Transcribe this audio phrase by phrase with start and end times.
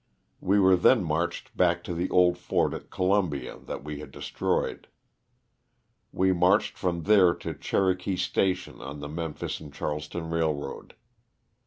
[0.39, 4.87] We were then marched back to the old fort at Columbia that we had destroyed.
[6.11, 10.95] We marched from there to Chero kee Station on the Memphis and Charleston Railroad.